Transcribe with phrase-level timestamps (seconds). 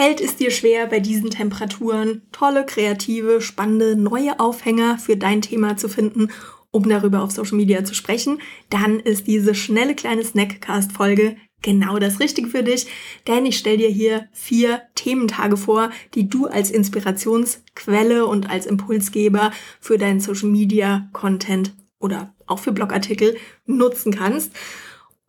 [0.00, 5.76] Fällt es dir schwer, bei diesen Temperaturen tolle, kreative, spannende, neue Aufhänger für dein Thema
[5.76, 6.28] zu finden,
[6.70, 8.40] um darüber auf Social Media zu sprechen,
[8.70, 12.86] dann ist diese schnelle kleine Snackcast-Folge genau das Richtige für dich,
[13.26, 19.52] denn ich stelle dir hier vier Thementage vor, die du als Inspirationsquelle und als Impulsgeber
[19.80, 23.36] für deinen Social Media Content oder auch für Blogartikel
[23.66, 24.52] nutzen kannst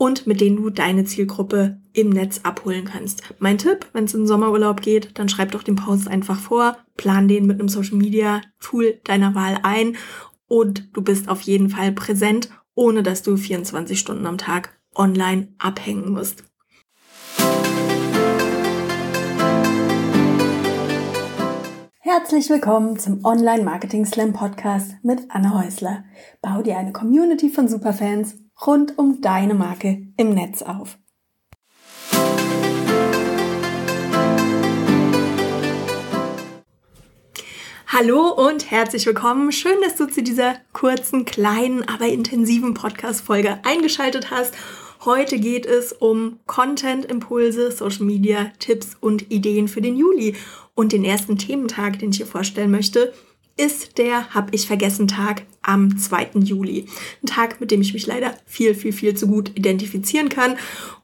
[0.01, 3.21] und mit denen du deine Zielgruppe im Netz abholen kannst.
[3.37, 6.75] Mein Tipp, wenn es in den Sommerurlaub geht, dann schreib doch den Post einfach vor,
[6.97, 9.97] plan den mit einem Social Media Tool deiner Wahl ein
[10.47, 15.49] und du bist auf jeden Fall präsent, ohne dass du 24 Stunden am Tag online
[15.59, 16.45] abhängen musst.
[21.99, 26.05] Herzlich willkommen zum Online Marketing Slam Podcast mit Anne Häusler.
[26.41, 30.97] Bau dir eine Community von Superfans rund um deine Marke im Netz auf.
[37.87, 39.51] Hallo und herzlich willkommen.
[39.51, 44.53] Schön, dass du zu dieser kurzen, kleinen, aber intensiven Podcast-Folge eingeschaltet hast.
[45.03, 50.35] Heute geht es um Content-Impulse, Social Media, Tipps und Ideen für den Juli.
[50.73, 53.13] Und den ersten Thementag, den ich hier vorstellen möchte,
[53.61, 56.31] ist der Hab ich vergessen Tag am 2.
[56.39, 56.87] Juli.
[57.21, 60.57] Ein Tag, mit dem ich mich leider viel, viel, viel zu gut identifizieren kann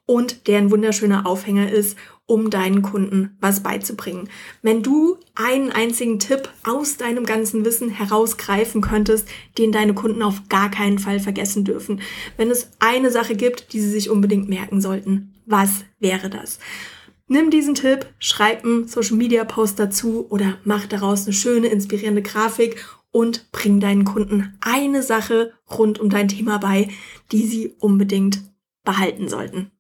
[0.08, 4.28] und der ein wunderschöner Aufhänger ist, um deinen Kunden was beizubringen.
[4.64, 9.28] Wenn du einen einzigen Tipp aus deinem ganzen Wissen herausgreifen könntest,
[9.60, 12.02] den deine Kunden auf gar keinen Fall vergessen dürfen.
[12.38, 16.58] Wenn es eine Sache gibt, die sie sich unbedingt merken sollten, was wäre das?
[17.30, 22.22] Nimm diesen Tipp, schreib einen Social Media Post dazu oder mach daraus eine schöne, inspirierende
[22.22, 26.90] Grafik und bring deinen Kunden eine Sache rund um dein Thema bei,
[27.34, 28.40] die sie unbedingt
[28.86, 29.72] behalten sollten.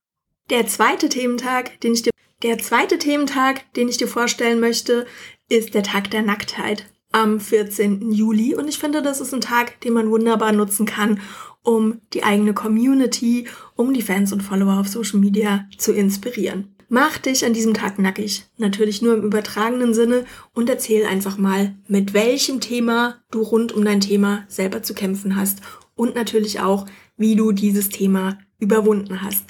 [0.50, 2.12] Der zweite Thementag, den ich dir,
[2.44, 5.06] der zweite Thementag, den ich dir vorstellen möchte,
[5.50, 8.12] ist der Tag der Nacktheit am 14.
[8.12, 8.56] Juli.
[8.56, 11.22] Und ich finde, das ist ein Tag, den man wunderbar nutzen kann,
[11.63, 16.76] um die eigene Community, um die Fans und Follower auf Social Media zu inspirieren.
[16.90, 21.75] Mach dich an diesem Tag nackig, natürlich nur im übertragenen Sinne und erzähl einfach mal,
[21.90, 25.59] mit welchem Thema du rund um dein Thema selber zu kämpfen hast
[25.96, 26.86] und natürlich auch,
[27.18, 29.44] wie du dieses Thema überwunden hast.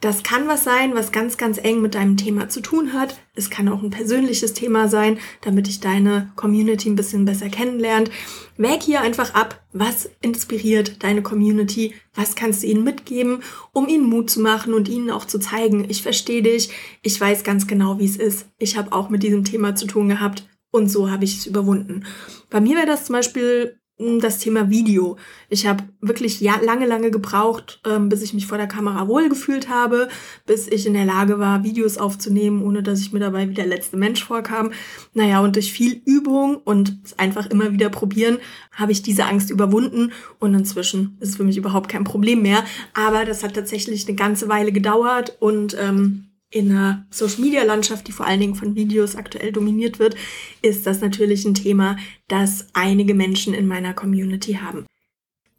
[0.00, 3.18] Das kann was sein, was ganz, ganz eng mit deinem Thema zu tun hat.
[3.34, 8.10] Es kann auch ein persönliches Thema sein, damit dich deine Community ein bisschen besser kennenlernt.
[8.58, 13.42] Wäg hier einfach ab, was inspiriert deine Community, was kannst du ihnen mitgeben,
[13.72, 16.70] um ihnen Mut zu machen und ihnen auch zu zeigen, ich verstehe dich,
[17.02, 18.48] ich weiß ganz genau, wie es ist.
[18.58, 22.04] Ich habe auch mit diesem Thema zu tun gehabt und so habe ich es überwunden.
[22.50, 25.16] Bei mir wäre das zum Beispiel das Thema Video.
[25.48, 29.70] Ich habe wirklich ja, lange, lange gebraucht, ähm, bis ich mich vor der Kamera wohlgefühlt
[29.70, 30.08] habe,
[30.44, 33.66] bis ich in der Lage war, Videos aufzunehmen, ohne dass ich mir dabei wie der
[33.66, 34.72] letzte Mensch vorkam.
[35.14, 38.38] Naja, und durch viel Übung und einfach immer wieder probieren,
[38.72, 42.64] habe ich diese Angst überwunden und inzwischen ist es für mich überhaupt kein Problem mehr.
[42.92, 48.26] Aber das hat tatsächlich eine ganze Weile gedauert und ähm, in einer Social-Media-Landschaft, die vor
[48.26, 50.16] allen Dingen von Videos aktuell dominiert wird,
[50.62, 51.96] ist das natürlich ein Thema,
[52.28, 54.86] das einige Menschen in meiner Community haben.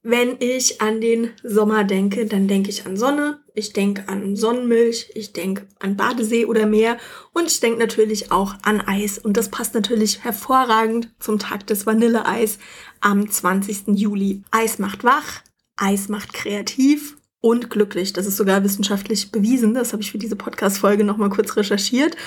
[0.01, 5.11] Wenn ich an den Sommer denke, dann denke ich an Sonne, ich denke an Sonnenmilch,
[5.13, 6.97] ich denke an Badesee oder Meer
[7.33, 9.17] und ich denke natürlich auch an Eis.
[9.17, 12.57] Und das passt natürlich hervorragend zum Tag des Vanilleeis
[13.01, 13.99] am 20.
[13.99, 14.43] Juli.
[14.49, 15.41] Eis macht wach,
[15.75, 17.16] Eis macht kreativ
[17.47, 18.11] und glücklich.
[18.11, 19.73] Das ist sogar wissenschaftlich bewiesen.
[19.73, 22.17] Das habe ich für diese Podcast-Folge nochmal kurz recherchiert.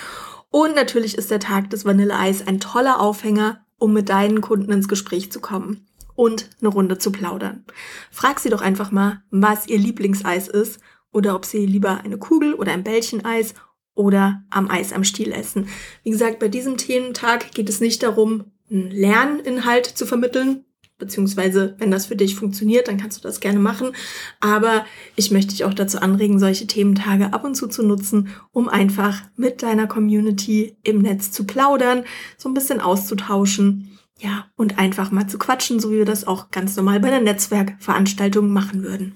[0.49, 4.89] Und natürlich ist der Tag des Vanilleeis ein toller Aufhänger, um mit deinen Kunden ins
[4.89, 7.67] Gespräch zu kommen und eine Runde zu plaudern.
[8.11, 10.81] Frag sie doch einfach mal, was ihr Lieblingseis ist
[11.13, 13.53] oder ob sie lieber eine Kugel oder ein Bällcheneis
[13.95, 15.69] oder am Eis am Stiel essen.
[16.03, 20.65] Wie gesagt, bei diesem Thementag geht es nicht darum, einen Lerninhalt zu vermitteln,
[21.01, 23.93] beziehungsweise wenn das für dich funktioniert, dann kannst du das gerne machen.
[24.39, 24.85] Aber
[25.17, 29.23] ich möchte dich auch dazu anregen, solche Thementage ab und zu zu nutzen, um einfach
[29.37, 32.05] mit deiner Community im Netz zu plaudern,
[32.39, 33.99] so ein bisschen auszutauschen.
[34.19, 37.25] Ja, und einfach mal zu quatschen, so wie wir das auch ganz normal bei einer
[37.25, 39.15] Netzwerkveranstaltung machen würden.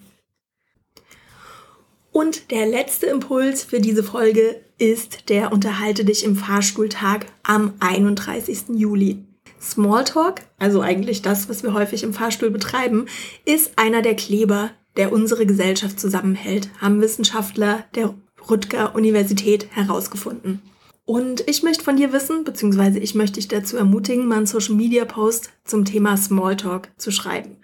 [2.10, 8.76] Und der letzte Impuls für diese Folge ist der Unterhalte dich im Fahrstuhltag am 31.
[8.76, 9.24] Juli.
[9.64, 13.06] Smalltalk, also eigentlich das, was wir häufig im Fahrstuhl betreiben,
[13.44, 18.14] ist einer der Kleber, der unsere Gesellschaft zusammenhält, haben Wissenschaftler der
[18.48, 20.60] Rutger Universität herausgefunden.
[21.06, 24.74] Und ich möchte von dir wissen, beziehungsweise ich möchte dich dazu ermutigen, mal einen Social
[24.74, 27.56] Media Post zum Thema Smalltalk zu schreiben.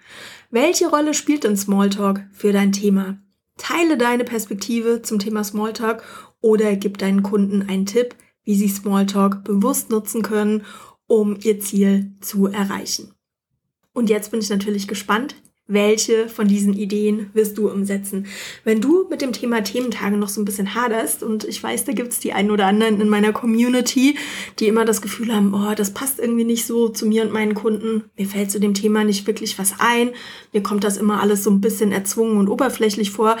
[0.51, 3.17] Welche Rolle spielt denn Smalltalk für dein Thema?
[3.57, 6.03] Teile deine Perspektive zum Thema Smalltalk
[6.41, 10.63] oder gib deinen Kunden einen Tipp, wie sie Smalltalk bewusst nutzen können,
[11.11, 13.11] um ihr Ziel zu erreichen.
[13.91, 15.35] Und jetzt bin ich natürlich gespannt,
[15.67, 18.27] welche von diesen Ideen wirst du umsetzen?
[18.63, 21.91] Wenn du mit dem Thema Thementage noch so ein bisschen haderst, und ich weiß, da
[21.91, 24.17] gibt es die einen oder anderen in meiner Community,
[24.59, 27.55] die immer das Gefühl haben, oh, das passt irgendwie nicht so zu mir und meinen
[27.55, 30.11] Kunden, mir fällt zu dem Thema nicht wirklich was ein,
[30.53, 33.35] mir kommt das immer alles so ein bisschen erzwungen und oberflächlich vor,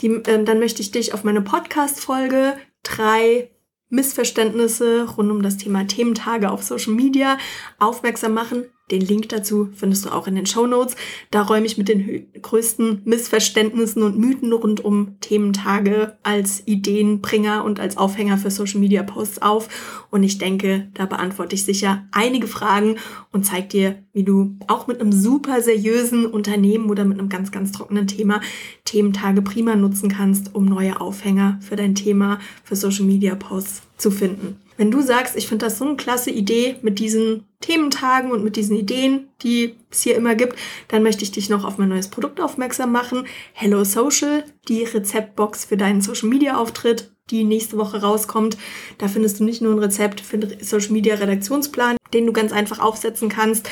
[0.00, 3.48] die, äh, dann möchte ich dich auf meine Podcast-Folge drei
[3.92, 7.36] Missverständnisse rund um das Thema Thementage auf Social Media
[7.78, 8.64] aufmerksam machen.
[8.92, 10.96] Den Link dazu findest du auch in den Show Notes.
[11.30, 17.80] Da räume ich mit den größten Missverständnissen und Mythen rund um Thementage als Ideenbringer und
[17.80, 20.06] als Aufhänger für Social Media Posts auf.
[20.10, 22.96] Und ich denke, da beantworte ich sicher einige Fragen
[23.32, 27.50] und zeige dir, wie du auch mit einem super seriösen Unternehmen oder mit einem ganz,
[27.50, 28.42] ganz trockenen Thema
[28.84, 34.10] Thementage prima nutzen kannst, um neue Aufhänger für dein Thema für Social Media Posts zu
[34.10, 34.61] finden.
[34.76, 38.56] Wenn du sagst, ich finde das so eine klasse Idee mit diesen Thementagen und mit
[38.56, 40.56] diesen Ideen, die es hier immer gibt,
[40.88, 43.26] dann möchte ich dich noch auf mein neues Produkt aufmerksam machen.
[43.52, 48.56] Hello Social, die Rezeptbox für deinen Social Media Auftritt, die nächste Woche rauskommt.
[48.98, 52.52] Da findest du nicht nur ein Rezept für den Social Media Redaktionsplan, den du ganz
[52.52, 53.68] einfach aufsetzen kannst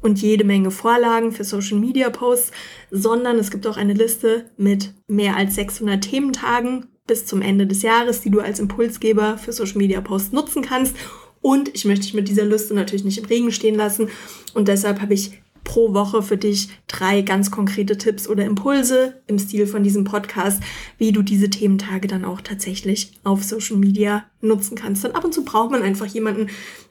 [0.00, 2.52] und jede Menge Vorlagen für Social Media Posts,
[2.90, 7.82] sondern es gibt auch eine Liste mit mehr als 600 Thementagen bis zum Ende des
[7.82, 10.94] Jahres, die du als Impulsgeber für Social Media Posts nutzen kannst.
[11.40, 14.08] Und ich möchte dich mit dieser Liste natürlich nicht im Regen stehen lassen.
[14.54, 15.32] Und deshalb habe ich
[15.64, 20.62] pro Woche für dich drei ganz konkrete Tipps oder Impulse im Stil von diesem Podcast,
[20.96, 25.04] wie du diese Thementage dann auch tatsächlich auf Social Media nutzen kannst.
[25.04, 26.48] Denn ab und zu braucht man einfach jemanden,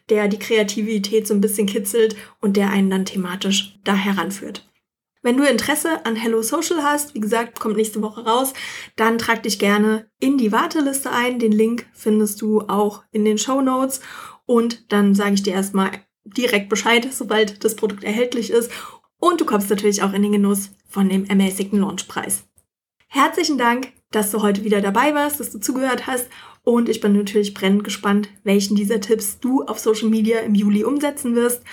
[0.09, 4.67] der die Kreativität so ein bisschen kitzelt und der einen dann thematisch da heranführt.
[5.27, 8.53] Wenn du Interesse an Hello Social hast, wie gesagt, kommt nächste Woche raus,
[8.95, 11.37] dann trag dich gerne in die Warteliste ein.
[11.37, 13.99] Den Link findest du auch in den Show Notes.
[14.45, 15.91] Und dann sage ich dir erstmal
[16.23, 18.71] direkt Bescheid, sobald das Produkt erhältlich ist.
[19.19, 22.45] Und du kommst natürlich auch in den Genuss von dem ermäßigten Launchpreis.
[23.09, 26.29] Herzlichen Dank, dass du heute wieder dabei warst, dass du zugehört hast.
[26.63, 30.85] Und ich bin natürlich brennend gespannt, welchen dieser Tipps du auf Social Media im Juli
[30.85, 31.63] umsetzen wirst.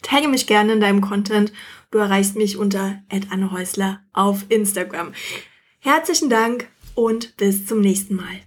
[0.00, 1.52] Tagge mich gerne in deinem Content
[1.90, 3.02] Du erreichst mich unter
[3.52, 5.12] Häusler auf Instagram.
[5.78, 8.40] Herzlichen Dank und bis zum nächsten Mal.